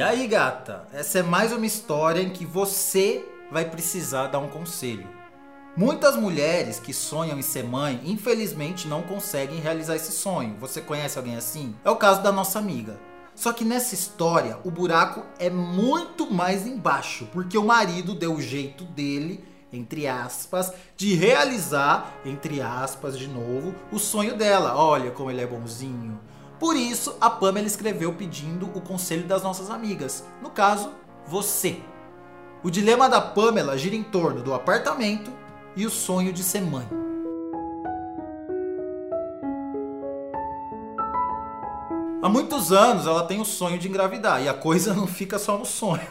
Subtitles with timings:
[0.00, 0.86] E aí, gata?
[0.94, 5.06] Essa é mais uma história em que você vai precisar dar um conselho.
[5.76, 10.56] Muitas mulheres que sonham em ser mãe, infelizmente não conseguem realizar esse sonho.
[10.58, 11.76] Você conhece alguém assim?
[11.84, 12.98] É o caso da nossa amiga.
[13.34, 18.40] Só que nessa história, o buraco é muito mais embaixo, porque o marido deu o
[18.40, 24.74] jeito dele, entre aspas, de realizar, entre aspas, de novo, o sonho dela.
[24.78, 26.18] Olha como ele é bonzinho.
[26.60, 30.22] Por isso, a Pamela escreveu pedindo o conselho das nossas amigas.
[30.42, 30.92] No caso,
[31.26, 31.80] você.
[32.62, 35.32] O dilema da Pamela gira em torno do apartamento
[35.74, 36.86] e o sonho de ser mãe.
[42.22, 45.56] Há muitos anos ela tem o sonho de engravidar e a coisa não fica só
[45.56, 46.06] no sonho.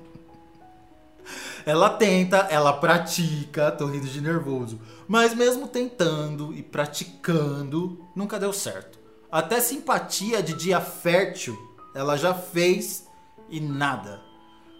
[1.64, 4.78] ela tenta, ela pratica, tô rindo de nervoso,
[5.08, 8.99] mas mesmo tentando e praticando, nunca deu certo.
[9.30, 11.56] Até simpatia de dia fértil
[11.94, 13.06] ela já fez
[13.48, 14.20] e nada.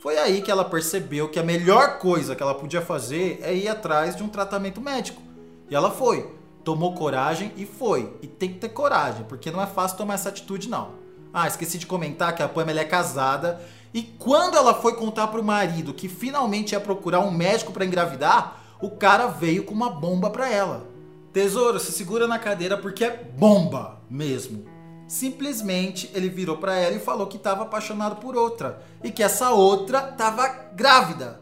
[0.00, 3.68] Foi aí que ela percebeu que a melhor coisa que ela podia fazer é ir
[3.68, 5.22] atrás de um tratamento médico.
[5.70, 6.28] E ela foi,
[6.64, 8.12] tomou coragem e foi.
[8.20, 10.94] E tem que ter coragem, porque não é fácil tomar essa atitude não.
[11.32, 13.60] Ah, esqueci de comentar que a Pamela é casada
[13.94, 18.60] e quando ela foi contar pro marido que finalmente ia procurar um médico para engravidar,
[18.80, 20.91] o cara veio com uma bomba para ela.
[21.32, 24.66] Tesouro, se segura na cadeira porque é bomba mesmo.
[25.08, 29.50] Simplesmente ele virou para ela e falou que estava apaixonado por outra e que essa
[29.50, 31.40] outra estava grávida.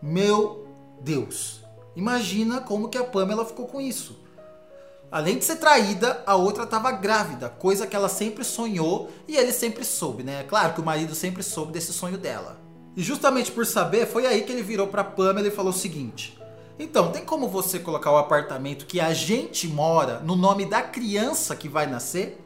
[0.00, 0.66] Meu
[1.00, 1.62] Deus.
[1.94, 4.20] Imagina como que a Pamela ficou com isso.
[5.10, 9.52] Além de ser traída, a outra estava grávida, coisa que ela sempre sonhou e ele
[9.52, 10.42] sempre soube, né?
[10.44, 12.58] Claro que o marido sempre soube desse sonho dela.
[12.96, 16.38] E justamente por saber, foi aí que ele virou para Pamela e falou o seguinte:
[16.82, 21.54] então, tem como você colocar o apartamento que a gente mora no nome da criança
[21.54, 22.44] que vai nascer?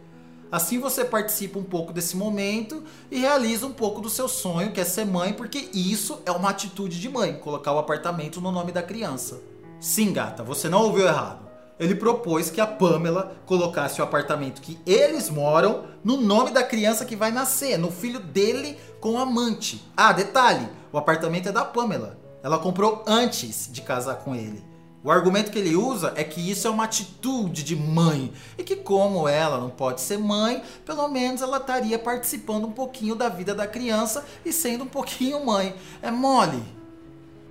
[0.52, 4.80] Assim você participa um pouco desse momento e realiza um pouco do seu sonho, que
[4.80, 8.72] é ser mãe, porque isso é uma atitude de mãe, colocar o apartamento no nome
[8.72, 9.40] da criança.
[9.80, 11.46] Sim, gata, você não ouviu errado.
[11.80, 17.06] Ele propôs que a Pamela colocasse o apartamento que eles moram no nome da criança
[17.06, 19.82] que vai nascer, no filho dele com o amante.
[19.96, 22.25] Ah, detalhe: o apartamento é da Pamela.
[22.46, 24.62] Ela comprou antes de casar com ele.
[25.02, 28.76] O argumento que ele usa é que isso é uma atitude de mãe e que,
[28.76, 33.52] como ela não pode ser mãe, pelo menos ela estaria participando um pouquinho da vida
[33.52, 35.74] da criança e sendo um pouquinho mãe.
[36.00, 36.62] É mole.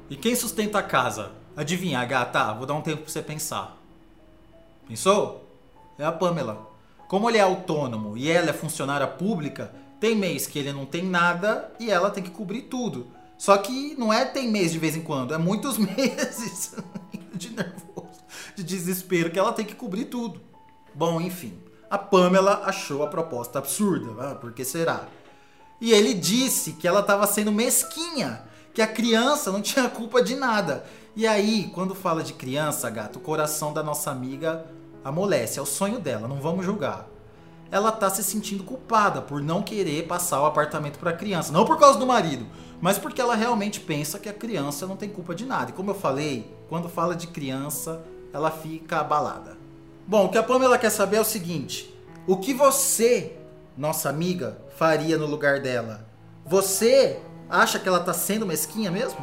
[0.09, 1.33] E quem sustenta a casa?
[1.57, 2.53] Adivinha, gata?
[2.53, 3.75] Vou dar um tempo pra você pensar.
[4.87, 5.45] Pensou?
[5.99, 6.71] É a Pamela.
[7.09, 11.03] Como ele é autônomo e ela é funcionária pública, tem mês que ele não tem
[11.03, 13.13] nada e ela tem que cobrir tudo.
[13.37, 16.73] Só que não é tem mês de vez em quando, é muitos meses
[17.33, 18.23] de nervoso,
[18.55, 20.41] de desespero, que ela tem que cobrir tudo.
[20.93, 21.57] Bom, enfim,
[21.89, 25.07] a Pamela achou a proposta absurda, ah, por que será?
[25.79, 30.35] E ele disse que ela estava sendo mesquinha, que a criança não tinha culpa de
[30.35, 30.85] nada.
[31.15, 34.65] E aí, quando fala de criança, gato, o coração da nossa amiga
[35.03, 37.07] amolece, é o sonho dela, não vamos julgar.
[37.75, 41.65] Ela tá se sentindo culpada por não querer passar o apartamento para a criança, não
[41.65, 42.47] por causa do marido,
[42.79, 45.71] mas porque ela realmente pensa que a criança não tem culpa de nada.
[45.71, 49.57] E como eu falei, quando fala de criança, ela fica abalada.
[50.07, 51.93] Bom, o que a Pamela quer saber é o seguinte:
[52.25, 53.35] o que você,
[53.77, 56.07] nossa amiga, faria no lugar dela?
[56.45, 57.19] Você
[57.49, 59.19] acha que ela tá sendo mesquinha mesmo?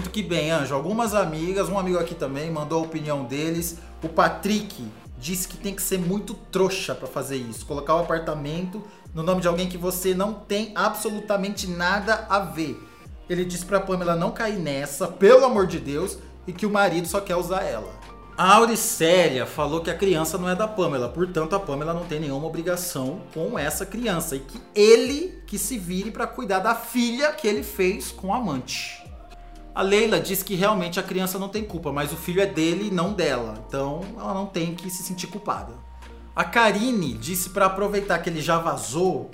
[0.00, 0.74] Muito que bem, Anjo.
[0.74, 3.76] Algumas amigas, um amigo aqui também mandou a opinião deles.
[4.02, 4.82] O Patrick
[5.18, 7.66] disse que tem que ser muito trouxa para fazer isso.
[7.66, 8.82] Colocar o apartamento
[9.14, 12.82] no nome de alguém que você não tem absolutamente nada a ver.
[13.28, 17.06] Ele disse pra Pamela não cair nessa, pelo amor de Deus, e que o marido
[17.06, 17.92] só quer usar ela.
[18.38, 22.20] A Auricélia falou que a criança não é da Pamela, portanto a Pamela não tem
[22.20, 27.32] nenhuma obrigação com essa criança e que ele que se vire para cuidar da filha
[27.32, 28.99] que ele fez com o amante.
[29.72, 32.88] A Leila diz que realmente a criança não tem culpa, mas o filho é dele
[32.88, 33.64] e não dela.
[33.66, 35.74] Então ela não tem que se sentir culpada.
[36.34, 39.30] A Karine disse para aproveitar que ele já vazou,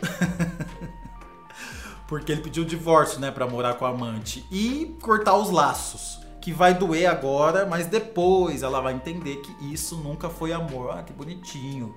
[2.08, 6.52] porque ele pediu divórcio, né, para morar com a amante e cortar os laços, que
[6.52, 10.90] vai doer agora, mas depois ela vai entender que isso nunca foi amor.
[10.92, 11.94] Ah, que bonitinho.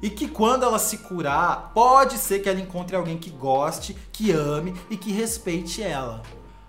[0.00, 4.32] E que quando ela se curar, pode ser que ela encontre alguém que goste, que
[4.32, 6.22] ame e que respeite ela.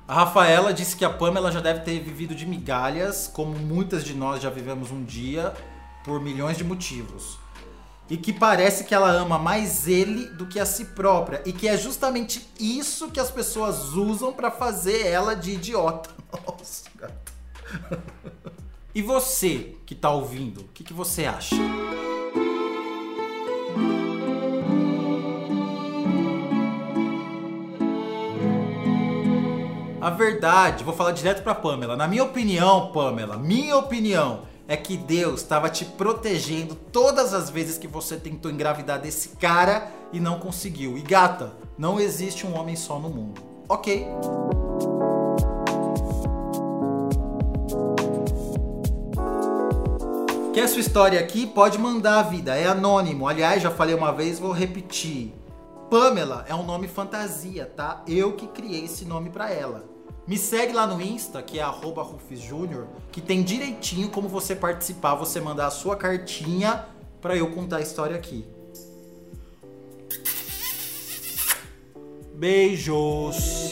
[0.07, 4.13] A Rafaela disse que a Pamela já deve ter vivido de migalhas, como muitas de
[4.13, 5.53] nós já vivemos um dia,
[6.03, 7.39] por milhões de motivos.
[8.09, 11.41] E que parece que ela ama mais ele do que a si própria.
[11.45, 16.09] E que é justamente isso que as pessoas usam para fazer ela de idiota.
[16.45, 16.83] Nossa.
[18.95, 21.55] E você que tá ouvindo, o que, que você acha?
[30.03, 31.95] A verdade, vou falar direto pra Pamela.
[31.95, 37.77] Na minha opinião, Pamela, minha opinião é que Deus estava te protegendo todas as vezes
[37.77, 40.97] que você tentou engravidar desse cara e não conseguiu.
[40.97, 43.41] E gata, não existe um homem só no mundo.
[43.69, 44.05] Ok?
[50.53, 51.47] Quer sua história aqui?
[51.47, 53.25] Pode mandar a vida, é anônimo.
[53.25, 55.33] Aliás, já falei uma vez, vou repetir.
[55.89, 58.03] Pamela é um nome fantasia, tá?
[58.05, 59.92] Eu que criei esse nome para ela.
[60.25, 65.41] Me segue lá no Insta, que é @rufisjunior, que tem direitinho como você participar, você
[65.41, 66.85] mandar a sua cartinha
[67.21, 68.45] para eu contar a história aqui.
[72.35, 73.71] Beijos.